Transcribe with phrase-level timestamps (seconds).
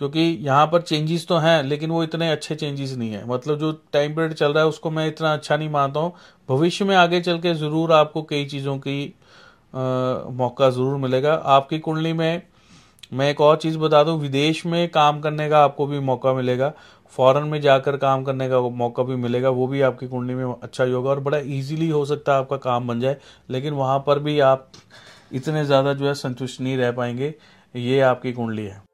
[0.00, 3.72] क्योंकि यहाँ पर चेंजेस तो हैं लेकिन वो इतने अच्छे चेंजेस नहीं है। मतलब जो
[3.92, 6.12] टाइम पीरियड चल रहा है उसको मैं इतना अच्छा नहीं मानता हूँ।
[6.48, 9.04] भविष्य में आगे चल के ज़रूर आपको कई चीज़ों की
[9.74, 9.78] आ,
[10.32, 12.42] मौका ज़रूर मिलेगा। आपकी कुंडली में
[13.12, 16.72] मैं एक और चीज़ बता दूँ विदेश में काम करने का आपको भी मौका मिलेगा।
[17.12, 20.84] फॉरेन में जाकर काम करने का मौका भी मिलेगा वो भी आपकी कुंडली में अच्छा
[20.84, 23.16] ही होगा और बड़ा इजीली हो सकता है आपका काम बन जाए।
[23.48, 24.70] लेकिन वहाँ पर भी आप
[25.32, 27.34] इतने ज़्यादा जो है संतुष्ट नहीं रह पाएँगे।
[27.74, 28.89] ये आपकी कुंडली है।